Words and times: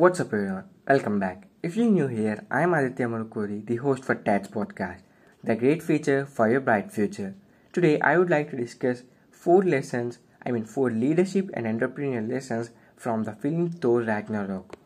What's 0.00 0.20
up, 0.20 0.34
everyone? 0.34 0.64
Welcome 0.86 1.18
back. 1.18 1.48
If 1.62 1.74
you're 1.74 1.90
new 1.90 2.06
here, 2.06 2.44
I'm 2.50 2.74
Aditya 2.74 3.06
Marukuri, 3.06 3.64
the 3.66 3.76
host 3.76 4.04
for 4.04 4.14
TATS 4.14 4.48
podcast, 4.48 4.98
the 5.42 5.56
great 5.56 5.82
feature 5.82 6.26
for 6.26 6.50
your 6.50 6.60
bright 6.60 6.92
future. 6.92 7.34
Today, 7.72 7.98
I 8.00 8.18
would 8.18 8.28
like 8.28 8.50
to 8.50 8.58
discuss 8.58 9.04
four 9.30 9.62
lessons, 9.64 10.18
I 10.44 10.50
mean, 10.50 10.66
four 10.66 10.90
leadership 10.90 11.48
and 11.54 11.64
entrepreneurial 11.64 12.30
lessons 12.30 12.72
from 12.94 13.24
the 13.24 13.32
film 13.32 13.70
Thor 13.70 14.02
Ragnarok. 14.02 14.76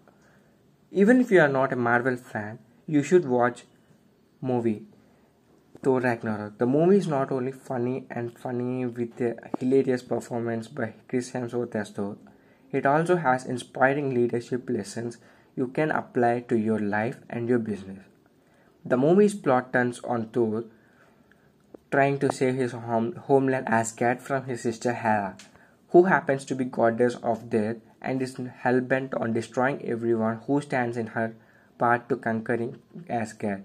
Even 0.92 1.20
if 1.20 1.32
you 1.32 1.40
are 1.40 1.48
not 1.48 1.72
a 1.72 1.82
Marvel 1.88 2.16
fan, 2.16 2.60
you 2.86 3.02
should 3.02 3.24
watch 3.24 3.64
movie 4.40 4.84
Thor 5.82 6.00
Ragnarok. 6.00 6.58
The 6.58 6.66
movie 6.66 6.98
is 6.98 7.08
not 7.08 7.32
only 7.32 7.50
funny 7.50 8.06
and 8.12 8.38
funny 8.38 8.86
with 8.86 9.20
a 9.20 9.34
hilarious 9.58 10.04
performance 10.04 10.68
by 10.68 10.94
Chris 11.08 11.32
Hemsworth 11.32 11.74
as 11.74 11.90
Thor, 11.90 12.16
it 12.72 12.86
also 12.86 13.16
has 13.16 13.44
inspiring 13.44 14.14
leadership 14.14 14.68
lessons 14.70 15.18
you 15.56 15.68
can 15.68 15.90
apply 15.90 16.40
to 16.40 16.56
your 16.56 16.78
life 16.78 17.18
and 17.28 17.48
your 17.48 17.58
business. 17.58 18.04
The 18.84 18.96
movie's 18.96 19.34
plot 19.34 19.72
turns 19.72 20.00
on 20.00 20.28
Thor 20.28 20.64
trying 21.90 22.18
to 22.20 22.32
save 22.32 22.54
his 22.54 22.72
home, 22.72 23.14
homeland 23.16 23.68
Asgard 23.68 24.20
from 24.20 24.44
his 24.44 24.60
sister 24.62 24.92
Hela, 24.92 25.36
who 25.88 26.04
happens 26.04 26.44
to 26.44 26.54
be 26.54 26.64
goddess 26.64 27.16
of 27.16 27.50
death 27.50 27.76
and 28.00 28.22
is 28.22 28.36
hell-bent 28.60 29.12
on 29.14 29.32
destroying 29.32 29.84
everyone 29.84 30.36
who 30.46 30.60
stands 30.60 30.96
in 30.96 31.08
her 31.08 31.34
path 31.78 32.06
to 32.08 32.16
conquering 32.16 32.80
Asgard. 33.08 33.64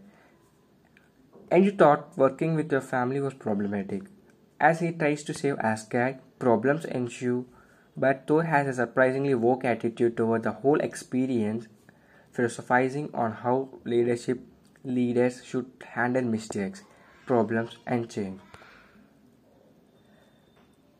And 1.51 1.63
you 1.63 1.71
thought 1.71 2.17
working 2.17 2.55
with 2.55 2.71
your 2.71 2.81
family 2.81 3.19
was 3.21 3.35
problematic. 3.35 4.03
As 4.59 4.79
he 4.79 4.91
tries 4.91 5.23
to 5.25 5.33
save 5.33 5.59
Asgard, 5.59 6.17
problems 6.39 6.85
ensue 6.85 7.45
but 7.97 8.27
Thor 8.27 8.43
has 8.43 8.67
a 8.67 8.73
surprisingly 8.73 9.35
woke 9.35 9.65
attitude 9.65 10.17
toward 10.17 10.43
the 10.43 10.51
whole 10.51 10.79
experience, 10.79 11.67
philosophizing 12.31 13.09
on 13.13 13.31
how 13.31 13.69
leadership 13.85 14.39
leaders 14.83 15.43
should 15.43 15.65
handle 15.93 16.23
mistakes, 16.23 16.83
problems, 17.25 17.77
and 17.85 18.09
change. 18.09 18.39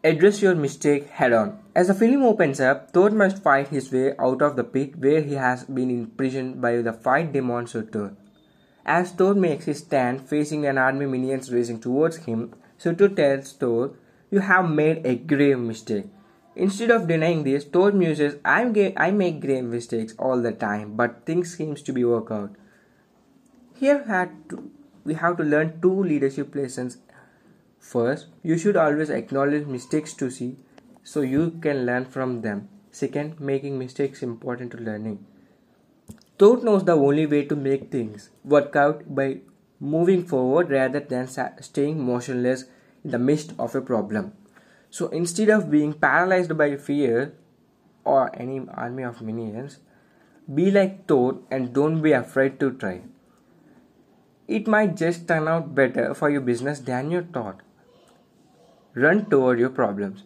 Address 0.04 0.42
your 0.42 0.54
mistake 0.54 1.10
head 1.10 1.34
on. 1.34 1.60
As 1.76 1.88
the 1.88 1.96
film 1.96 2.22
opens 2.22 2.60
up, 2.62 2.92
Thor 2.92 3.10
must 3.10 3.42
fight 3.42 3.70
his 3.70 3.92
way 3.92 4.14
out 4.20 4.42
of 4.44 4.56
the 4.56 4.64
pit 4.64 4.96
where 4.98 5.22
he 5.22 5.34
has 5.34 5.64
been 5.64 5.90
imprisoned 5.90 6.62
by 6.62 6.82
the 6.84 6.94
five 6.94 7.34
demons 7.34 7.72
demon 7.74 7.92
Surtur. 7.92 8.16
As 8.86 9.12
Thor 9.12 9.34
makes 9.34 9.66
his 9.66 9.80
stand 9.80 10.22
facing 10.22 10.68
an 10.68 10.78
army 10.78 11.08
minions 11.08 11.52
racing 11.52 11.80
towards 11.80 12.18
him, 12.18 12.54
Surtur 12.78 13.10
tells 13.10 13.54
Thor, 13.54 13.96
You 14.30 14.42
have 14.42 14.70
made 14.70 15.04
a 15.08 15.16
grave 15.16 15.58
mistake. 15.58 16.06
Instead 16.56 16.90
of 16.90 17.08
denying 17.08 17.44
this, 17.44 17.66
Thor 17.66 17.92
muses, 17.92 18.36
I'm 18.46 18.74
I 18.96 19.12
make 19.12 19.42
grave 19.42 19.66
mistakes 19.66 20.14
all 20.18 20.42
the 20.42 20.54
time, 20.54 20.96
but 20.96 21.26
things 21.26 21.56
seems 21.56 21.82
to 21.82 21.92
be 21.92 22.06
work 22.06 22.32
out. 22.32 22.56
Here 23.74 24.04
had 24.04 24.32
to, 24.50 24.72
we 25.04 25.16
have 25.16 25.36
to 25.38 25.44
learn 25.44 25.82
two 25.82 26.04
leadership 26.04 26.56
lessons. 26.56 26.98
First, 27.80 28.28
you 28.42 28.58
should 28.58 28.78
always 28.78 29.10
acknowledge 29.10 29.68
mistakes 29.68 30.14
to 30.14 30.30
see 30.30 30.56
so 31.04 31.22
you 31.22 31.52
can 31.62 31.86
learn 31.86 32.06
from 32.06 32.42
them. 32.42 32.70
Second, 32.92 33.40
making 33.42 33.78
mistakes 33.78 34.24
important 34.24 34.72
to 34.72 34.78
learning. 34.78 35.26
Thor 36.40 36.64
knows 36.64 36.86
the 36.86 36.96
only 36.96 37.26
way 37.26 37.44
to 37.46 37.56
make 37.56 37.92
things 37.92 38.30
work 38.46 38.76
out 38.78 39.14
by 39.14 39.40
moving 39.80 40.26
forward 40.26 40.70
rather 40.70 41.02
than 41.02 41.28
staying 41.28 42.02
motionless 42.06 42.64
in 43.04 43.12
the 43.12 43.20
midst 43.20 43.54
of 43.60 43.76
a 43.76 43.82
problem. 43.82 44.32
So 44.90 45.08
instead 45.10 45.50
of 45.50 45.72
being 45.72 45.94
paralyzed 45.94 46.58
by 46.58 46.76
fear 46.78 47.34
or 48.04 48.32
any 48.40 48.62
army 48.74 49.04
of 49.04 49.22
minions, 49.22 49.80
be 50.54 50.72
like 50.72 51.08
Thor 51.08 51.40
and 51.50 51.74
don't 51.74 52.02
be 52.02 52.12
afraid 52.12 52.60
to 52.60 52.72
try. 52.72 53.02
It 54.48 54.68
might 54.68 54.96
just 54.96 55.28
turn 55.28 55.48
out 55.48 55.74
better 55.74 56.14
for 56.14 56.30
your 56.30 56.42
business 56.42 56.80
than 56.80 57.10
you 57.10 57.28
thought. 57.34 57.62
Run 58.94 59.26
toward 59.30 59.60
your 59.60 59.72
problems. 59.72 60.24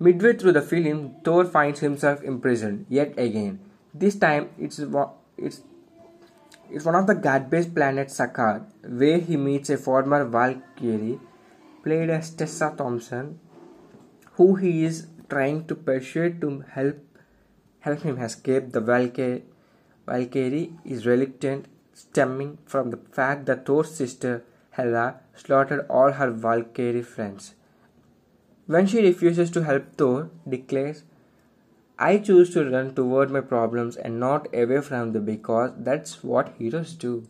Midway 0.00 0.36
through 0.36 0.52
the 0.52 0.62
film, 0.62 1.16
Thor 1.24 1.44
finds 1.44 1.78
himself 1.78 2.22
imprisoned 2.22 2.86
yet 2.88 3.16
again. 3.16 3.60
This 3.94 4.16
time, 4.16 4.50
it's 4.58 4.80
it's 5.38 5.62
it's 6.70 6.84
one 6.84 6.96
of 6.96 7.06
the 7.06 7.14
god-based 7.14 7.74
planets 7.74 8.18
Sakaar, 8.18 8.64
where 8.82 9.18
he 9.18 9.36
meets 9.36 9.70
a 9.70 9.76
former 9.76 10.24
Valkyrie, 10.24 11.20
played 11.84 12.10
as 12.10 12.30
Tessa 12.30 12.74
Thompson, 12.76 13.38
who 14.42 14.54
he 14.56 14.84
is 14.84 15.06
trying 15.32 15.58
to 15.70 15.74
persuade 15.88 16.40
to 16.44 16.50
help 16.76 17.18
help 17.86 18.00
him 18.06 18.16
escape 18.26 18.70
the 18.76 18.80
Valkyrie, 18.88 19.42
Valkyrie 20.06 20.72
is 20.84 21.06
reluctant 21.06 21.66
stemming 22.00 22.50
from 22.72 22.90
the 22.90 23.00
fact 23.18 23.44
that 23.46 23.66
Thor's 23.66 23.92
sister 23.94 24.32
Hela 24.78 25.04
slaughtered 25.42 25.84
all 25.88 26.12
her 26.20 26.30
Valkyrie 26.30 27.02
friends. 27.02 27.54
When 28.66 28.86
she 28.86 29.02
refuses 29.06 29.50
to 29.52 29.62
help 29.68 29.92
Thor, 29.96 30.30
declares, 30.48 31.02
I 31.98 32.18
choose 32.18 32.52
to 32.54 32.64
run 32.68 32.94
toward 32.94 33.30
my 33.30 33.42
problems 33.52 33.96
and 33.96 34.18
not 34.18 34.48
away 34.62 34.80
from 34.80 35.12
them 35.12 35.24
because 35.24 35.70
that's 35.90 36.24
what 36.24 36.54
heroes 36.58 36.94
do. 36.94 37.28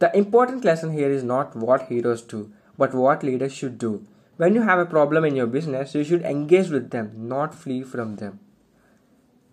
The 0.00 0.14
important 0.24 0.64
lesson 0.64 0.92
here 0.92 1.10
is 1.10 1.24
not 1.24 1.56
what 1.56 1.88
heroes 1.92 2.22
do, 2.34 2.50
but 2.76 2.94
what 3.04 3.22
leaders 3.22 3.54
should 3.54 3.78
do. 3.78 3.94
When 4.38 4.54
you 4.54 4.62
have 4.62 4.78
a 4.78 4.84
problem 4.84 5.24
in 5.24 5.34
your 5.34 5.46
business, 5.46 5.94
you 5.94 6.04
should 6.04 6.22
engage 6.22 6.68
with 6.68 6.90
them, 6.90 7.12
not 7.28 7.54
flee 7.54 7.82
from 7.82 8.16
them. 8.16 8.38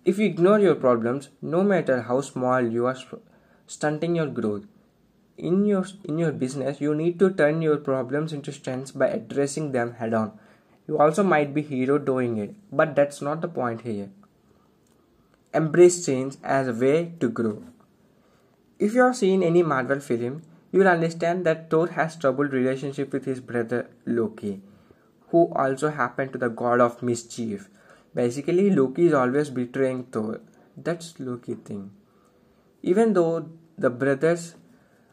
If 0.03 0.17
you 0.17 0.25
ignore 0.25 0.59
your 0.59 0.75
problems, 0.75 1.29
no 1.41 1.63
matter 1.63 2.01
how 2.01 2.19
small 2.19 2.59
you 2.61 2.85
are 2.85 2.97
stunting 3.65 4.17
your 4.17 4.27
growth. 4.27 4.65
In 5.37 5.65
your 5.65 5.85
in 6.03 6.17
your 6.19 6.33
business, 6.33 6.81
you 6.81 6.93
need 6.93 7.17
to 7.19 7.29
turn 7.29 7.61
your 7.61 7.77
problems 7.77 8.33
into 8.33 8.51
strengths 8.51 8.91
by 8.91 9.07
addressing 9.07 9.71
them 9.71 9.93
head 9.93 10.13
on. 10.13 10.33
You 10.87 10.97
also 10.97 11.23
might 11.23 11.53
be 11.53 11.61
hero 11.61 11.97
doing 11.97 12.35
it, 12.37 12.53
but 12.71 12.93
that's 12.93 13.21
not 13.21 13.39
the 13.39 13.47
point 13.47 13.81
here. 13.81 14.09
Embrace 15.53 16.05
change 16.05 16.35
as 16.43 16.67
a 16.67 16.73
way 16.73 17.13
to 17.21 17.29
grow. 17.29 17.63
If 18.79 18.93
you 18.93 19.01
have 19.03 19.15
seen 19.15 19.41
any 19.41 19.63
Marvel 19.63 20.01
film, 20.01 20.41
you 20.73 20.79
will 20.79 20.93
understand 20.97 21.45
that 21.45 21.69
Thor 21.69 21.87
has 21.87 22.17
troubled 22.17 22.51
relationship 22.51 23.13
with 23.13 23.23
his 23.23 23.39
brother 23.39 23.89
Loki 24.05 24.61
who 25.33 25.51
also 25.55 25.89
happened 25.89 26.31
to 26.31 26.37
the 26.37 26.47
god 26.47 26.79
of 26.79 27.01
mischief. 27.01 27.67
Basically, 28.13 28.69
Loki 28.69 29.07
is 29.07 29.13
always 29.13 29.49
betraying 29.49 30.03
Thor. 30.03 30.41
That's 30.77 31.19
Loki 31.19 31.55
thing. 31.55 31.89
Even 32.83 33.13
though 33.13 33.49
the 33.75 33.89
brothers 33.89 34.53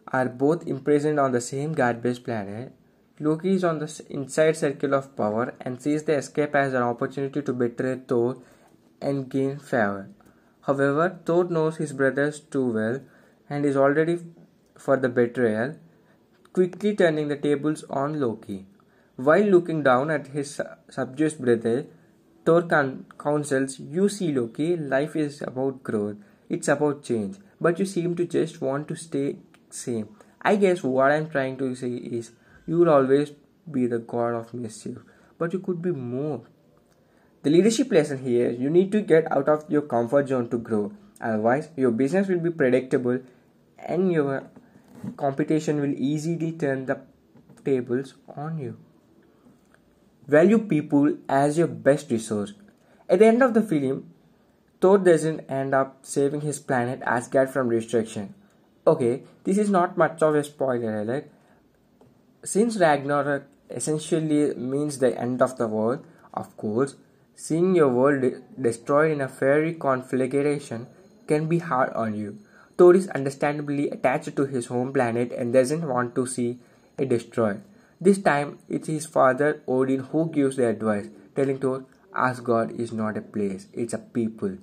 are 0.09 0.29
both 0.29 0.67
imprisoned 0.67 1.19
on 1.19 1.33
the 1.33 1.41
same 1.41 1.73
god-based 1.73 2.25
planet, 2.25 2.75
Loki 3.19 3.55
is 3.55 3.65
on 3.65 3.79
the 3.79 3.89
inside 4.11 4.59
circle 4.59 4.95
of 4.95 5.17
power 5.17 5.55
and 5.63 5.81
sees 5.81 6.03
the 6.03 6.17
escape 6.17 6.55
as 6.55 6.75
an 6.75 6.83
opportunity 6.83 7.41
to 7.41 7.55
betray 7.55 7.99
Thor 8.07 8.37
and 9.01 9.31
gain 9.31 9.59
favor. 9.59 10.11
However, 10.63 11.19
Thor 11.25 11.45
knows 11.45 11.79
his 11.79 11.95
brothers 11.95 12.41
too 12.41 12.67
well 12.73 13.01
and 13.49 13.65
is 13.65 13.77
already 13.77 14.19
for 14.77 14.99
the 14.99 15.09
betrayal, 15.09 15.77
quickly 16.53 16.95
turning 16.95 17.29
the 17.29 17.37
tables 17.37 17.85
on 17.89 18.21
Loki. 18.21 18.67
While 19.25 19.49
looking 19.53 19.83
down 19.83 20.11
at 20.11 20.29
his 20.29 20.61
subdued 20.89 21.39
brother, 21.39 21.87
Thor 22.47 22.63
counsels, 23.19 23.79
You 23.79 24.09
see, 24.09 24.33
Loki, 24.33 24.77
life 24.79 25.15
is 25.15 25.43
about 25.43 25.83
growth, 25.83 26.17
it's 26.49 26.69
about 26.69 27.03
change, 27.03 27.37
but 27.61 27.79
you 27.79 27.85
seem 27.85 28.17
to 28.17 28.25
just 28.25 28.63
want 28.63 28.89
to 28.89 28.97
stay 28.97 29.37
same. 29.69 30.09
I 30.41 30.57
guess 30.57 30.83
what 30.83 31.13
I'm 31.13 31.29
trying 31.29 31.59
to 31.59 31.75
say 31.75 31.91
is, 31.91 32.33
you 32.67 32.79
will 32.79 32.89
always 32.89 33.33
be 33.71 33.87
the 33.87 33.99
god 33.99 34.33
of 34.41 34.55
mischief, 34.55 34.99
but 35.39 35.53
you 35.53 35.59
could 35.59 35.83
be 35.83 35.93
more. 35.93 36.41
The 37.43 37.51
leadership 37.51 37.93
lesson 37.93 38.25
here 38.25 38.51
you 38.51 38.71
need 38.71 38.91
to 38.93 39.03
get 39.03 39.31
out 39.31 39.51
of 39.51 39.65
your 39.69 39.83
comfort 39.83 40.29
zone 40.29 40.49
to 40.49 40.57
grow. 40.59 40.93
Otherwise, 41.21 41.69
your 41.77 41.91
business 41.91 42.29
will 42.29 42.41
be 42.41 42.51
predictable 42.51 43.19
and 43.79 44.11
your 44.11 44.45
competition 45.19 45.81
will 45.83 45.95
easily 45.95 46.53
turn 46.53 46.87
the 46.87 47.01
tables 47.67 48.15
on 48.35 48.59
you. 48.59 48.79
Value 50.27 50.59
people 50.59 51.17
as 51.29 51.59
your 51.59 51.67
best 51.67 52.11
resource. 52.11 52.53
At 53.09 53.19
the 53.19 53.27
end 53.27 53.43
of 53.43 53.55
the 53.55 53.63
film, 53.63 54.11
Thor 54.81 54.99
doesn't 54.99 55.41
end 55.51 55.75
up 55.75 55.99
saving 56.03 56.43
his 56.43 56.59
planet 56.59 57.03
Asgard 57.05 57.51
from 57.51 57.69
destruction. 57.71 58.35
Okay, 58.87 59.23
this 59.45 59.59
is 59.59 59.69
not 59.69 59.99
much 59.99 60.23
of 60.23 60.35
a 60.35 60.43
spoiler 60.43 61.01
alert. 61.01 61.31
Since 62.45 62.79
Ragnarok 62.79 63.45
essentially 63.69 64.55
means 64.55 64.99
the 64.99 65.19
end 65.19 65.43
of 65.43 65.59
the 65.59 65.69
world, 65.69 66.05
of 66.33 66.57
course, 66.57 66.97
seeing 67.35 67.75
your 67.75 67.89
world 67.89 68.23
de- 68.23 68.41
destroyed 68.61 69.11
in 69.11 69.21
a 69.21 69.29
fiery 69.29 69.75
conflagration 69.75 70.87
can 71.27 71.47
be 71.47 71.59
hard 71.59 71.93
on 71.93 72.15
you. 72.15 72.39
Thor 72.79 72.95
is 72.95 73.09
understandably 73.09 73.91
attached 73.91 74.35
to 74.37 74.47
his 74.47 74.67
home 74.67 74.93
planet 74.93 75.33
and 75.33 75.53
doesn't 75.53 75.87
want 75.87 76.15
to 76.15 76.27
see 76.27 76.59
it 76.97 77.11
destroyed. 77.11 77.63
This 78.01 78.19
time 78.19 78.59
it's 78.69 78.89
his 78.89 79.05
father 79.05 79.63
Odin 79.69 80.01
who 80.11 80.31
gives 80.31 80.57
the 80.57 80.67
advice, 80.67 81.09
telling 81.37 81.59
Thor, 81.59 81.85
Asgard 82.15 82.71
is 82.81 82.93
not 82.93 83.17
a 83.19 83.21
place, 83.21 83.67
it's 83.73 83.93
a 83.93 83.99
people. 83.99 84.57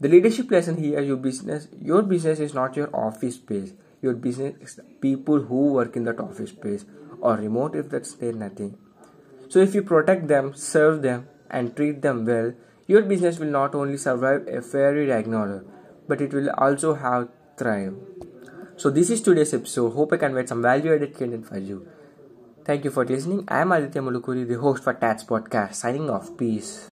The 0.00 0.08
leadership 0.08 0.50
lesson 0.50 0.76
here 0.76 1.00
your 1.00 1.16
business 1.16 1.68
your 1.80 2.02
business 2.02 2.38
is 2.38 2.52
not 2.52 2.76
your 2.76 2.94
office 2.94 3.36
space. 3.36 3.72
Your 4.02 4.14
business 4.14 4.56
is 4.60 4.80
people 5.00 5.40
who 5.40 5.72
work 5.72 5.96
in 5.96 6.04
that 6.04 6.20
office 6.20 6.50
space 6.50 6.84
or 7.20 7.36
remote 7.36 7.76
if 7.76 7.88
that's 7.88 8.14
their 8.14 8.32
nothing. 8.32 8.76
So 9.48 9.60
if 9.60 9.74
you 9.74 9.82
protect 9.82 10.28
them, 10.28 10.54
serve 10.54 11.02
them 11.02 11.28
and 11.50 11.74
treat 11.76 12.02
them 12.02 12.24
well, 12.26 12.52
your 12.86 13.02
business 13.02 13.38
will 13.38 13.54
not 13.58 13.74
only 13.74 13.96
survive 13.96 14.46
a 14.48 14.60
fairy 14.60 15.06
Ragnarok, 15.06 15.64
but 16.08 16.20
it 16.20 16.34
will 16.34 16.50
also 16.50 16.94
have 16.94 17.28
thrive. 17.56 17.94
So 18.76 18.90
this 18.90 19.08
is 19.08 19.22
today's 19.22 19.54
episode. 19.54 19.90
Hope 19.90 20.12
I 20.12 20.16
can 20.16 20.30
conveyed 20.30 20.48
some 20.48 20.62
value 20.62 20.94
added 20.94 21.14
content 21.14 21.46
for 21.46 21.58
you. 21.58 21.86
Thank 22.64 22.84
you 22.84 22.90
for 22.90 23.04
listening. 23.04 23.44
I 23.48 23.60
am 23.62 23.72
Aditya 23.72 24.02
Mulukuri, 24.02 24.46
the 24.46 24.54
host 24.58 24.84
for 24.84 24.94
Tats 24.94 25.24
Podcast. 25.24 25.74
Signing 25.74 26.08
off. 26.10 26.36
Peace. 26.36 26.91